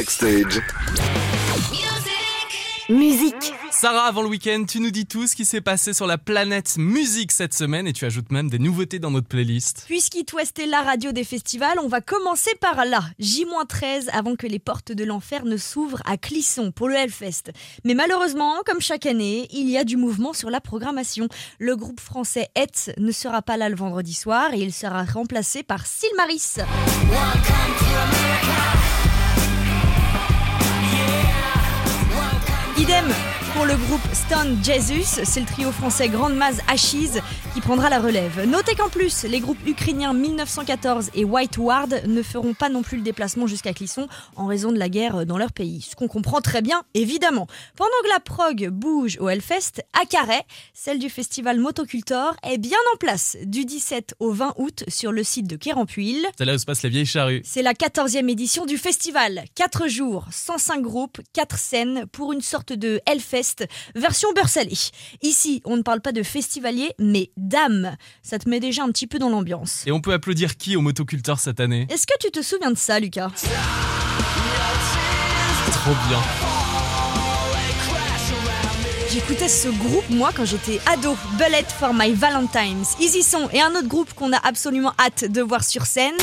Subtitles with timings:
[0.00, 0.62] Backstage.
[2.88, 3.52] Musique.
[3.70, 6.78] Sarah, avant le week-end, tu nous dis tout ce qui s'est passé sur la planète
[6.78, 9.84] musique cette semaine et tu ajoutes même des nouveautés dans notre playlist.
[9.86, 13.02] Puisqu'It West est la radio des festivals, on va commencer par là.
[13.18, 17.52] J-13 avant que les portes de l'enfer ne s'ouvrent à Clisson pour le Hellfest.
[17.84, 21.28] Mais malheureusement, comme chaque année, il y a du mouvement sur la programmation.
[21.58, 25.62] Le groupe français Hetz ne sera pas là le vendredi soir et il sera remplacé
[25.62, 26.56] par Silmaris.
[32.90, 33.29] Idem
[33.70, 37.20] le groupe Stone Jesus, c'est le trio français Grande Maz Ashes
[37.54, 38.44] qui prendra la relève.
[38.44, 42.96] Notez qu'en plus, les groupes ukrainiens 1914 et White Ward ne feront pas non plus
[42.96, 45.82] le déplacement jusqu'à Clisson en raison de la guerre dans leur pays.
[45.88, 47.46] Ce qu'on comprend très bien, évidemment.
[47.76, 50.42] Pendant que la prog bouge au Hellfest, à Carhaix,
[50.74, 55.22] celle du festival Motocultor est bien en place du 17 au 20 août sur le
[55.22, 56.26] site de Kérampuil.
[56.36, 57.42] C'est là où se passe la vieille charrue.
[57.44, 59.44] C'est la 14e édition du festival.
[59.54, 63.59] 4 jours, 105 groupes, 4 scènes pour une sorte de Hellfest
[63.94, 64.74] version beurre salé.
[65.22, 67.96] Ici, on ne parle pas de festivalier, mais d'âme.
[68.22, 69.82] Ça te met déjà un petit peu dans l'ambiance.
[69.86, 71.86] Et on peut applaudir qui au motoculteur cette année?
[71.90, 73.30] Est-ce que tu te souviens de ça, Lucas?
[75.72, 76.20] Trop bien.
[79.12, 81.16] J'écoutais ce groupe, moi, quand j'étais ado.
[81.36, 82.84] Bullet for My Valentines.
[83.00, 86.14] Easy Son et un autre groupe qu'on a absolument hâte de voir sur scène.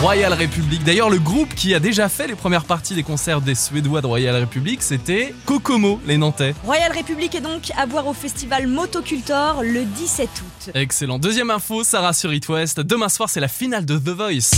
[0.00, 0.82] Royal Republic.
[0.82, 4.06] D'ailleurs, le groupe qui a déjà fait les premières parties des concerts des Suédois de
[4.06, 6.54] Royal Republic, c'était Kokomo, les Nantais.
[6.64, 10.70] Royal Republic est donc à voir au festival Motocultor le 17 août.
[10.74, 11.18] Excellent.
[11.18, 12.80] Deuxième info, Sarah sur It West.
[12.80, 14.50] Demain soir, c'est la finale de The Voice.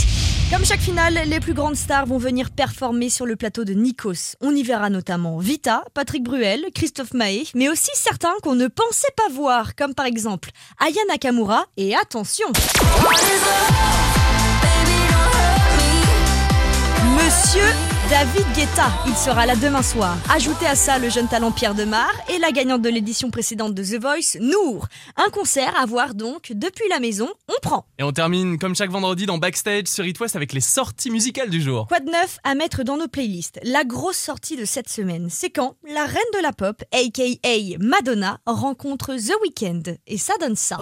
[0.53, 4.37] Comme chaque finale, les plus grandes stars vont venir performer sur le plateau de Nikos.
[4.41, 9.13] On y verra notamment Vita, Patrick Bruel, Christophe Mahé, mais aussi certains qu'on ne pensait
[9.17, 12.47] pas voir, comme par exemple Aya Nakamura et attention
[18.23, 20.17] David Guetta, il sera là demain soir.
[20.33, 23.83] Ajoutez à ça le jeune talent Pierre Demar et la gagnante de l'édition précédente de
[23.83, 24.87] The Voice, Nour.
[25.17, 27.85] Un concert à voir donc depuis la maison, on prend.
[27.99, 31.51] Et on termine comme chaque vendredi dans Backstage sur It West avec les sorties musicales
[31.51, 31.89] du jour.
[31.89, 33.59] Quoi de neuf à mettre dans nos playlists?
[33.65, 38.39] La grosse sortie de cette semaine, c'est quand la reine de la pop, aka Madonna,
[38.47, 39.97] rencontre The Weeknd.
[40.07, 40.79] Et ça donne ça.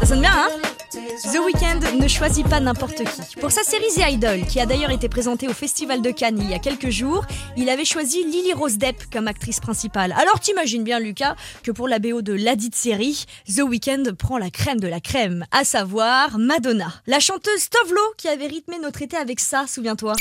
[0.00, 0.73] Ça sonne bien, hein?
[1.22, 3.36] The Weeknd ne choisit pas n'importe qui.
[3.40, 6.50] Pour sa série The Idol, qui a d'ailleurs été présentée au Festival de Cannes il
[6.50, 7.24] y a quelques jours,
[7.56, 10.12] il avait choisi Lily Rose Depp comme actrice principale.
[10.12, 14.50] Alors t'imagines bien, Lucas, que pour la BO de ladite série, The Weeknd prend la
[14.50, 16.92] crème de la crème, à savoir Madonna.
[17.06, 20.14] La chanteuse Tovlo qui avait rythmé notre été avec ça, souviens-toi.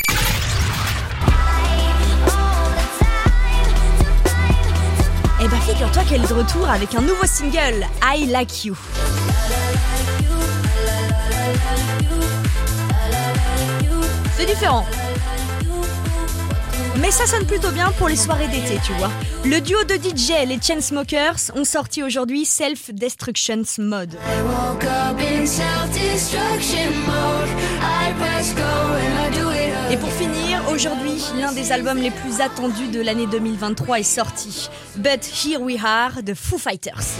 [5.41, 8.77] Eh bah figure-toi qu'elle est de retour avec un nouveau single, I Like You.
[14.37, 14.85] C'est différent.
[16.99, 19.11] Mais ça sonne plutôt bien pour les soirées d'été, tu vois.
[19.43, 24.15] Le duo de DJ, les Chainsmokers, ont sorti aujourd'hui Self Destruction Mode.
[29.91, 34.69] Et pour finir, aujourd'hui, l'un des albums les plus attendus de l'année 2023 est sorti.
[34.95, 37.17] But Here We Are de Foo Fighters.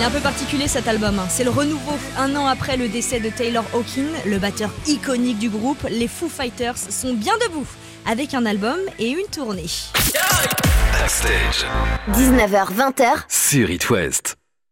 [0.00, 1.20] Il est un peu particulier cet album.
[1.28, 1.92] C'est le renouveau.
[2.16, 6.26] Un an après le décès de Taylor Hawkins, le batteur iconique du groupe, les Foo
[6.26, 7.66] Fighters sont bien debout
[8.10, 9.66] avec un album et une tournée.
[10.94, 11.66] Backstage
[12.14, 14.39] 19h20h sur It West.